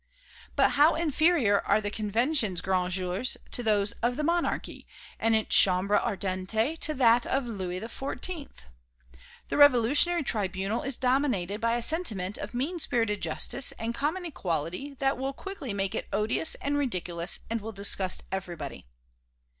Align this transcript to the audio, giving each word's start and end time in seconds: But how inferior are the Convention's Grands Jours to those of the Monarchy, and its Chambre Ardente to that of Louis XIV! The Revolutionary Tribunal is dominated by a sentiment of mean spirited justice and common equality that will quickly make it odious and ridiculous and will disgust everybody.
But 0.55 0.69
how 0.71 0.95
inferior 0.95 1.59
are 1.59 1.79
the 1.79 1.91
Convention's 1.91 2.59
Grands 2.61 2.95
Jours 2.95 3.37
to 3.51 3.61
those 3.61 3.91
of 4.01 4.15
the 4.15 4.23
Monarchy, 4.23 4.87
and 5.19 5.35
its 5.35 5.55
Chambre 5.55 5.99
Ardente 5.99 6.75
to 6.79 6.95
that 6.95 7.27
of 7.27 7.45
Louis 7.45 7.79
XIV! 7.79 8.49
The 9.49 9.57
Revolutionary 9.57 10.23
Tribunal 10.23 10.81
is 10.81 10.97
dominated 10.97 11.61
by 11.61 11.75
a 11.75 11.83
sentiment 11.83 12.39
of 12.39 12.55
mean 12.55 12.79
spirited 12.79 13.21
justice 13.21 13.73
and 13.73 13.93
common 13.93 14.25
equality 14.25 14.95
that 14.97 15.19
will 15.19 15.33
quickly 15.33 15.71
make 15.71 15.93
it 15.93 16.07
odious 16.11 16.55
and 16.55 16.79
ridiculous 16.79 17.41
and 17.47 17.61
will 17.61 17.71
disgust 17.71 18.23
everybody. 18.31 18.87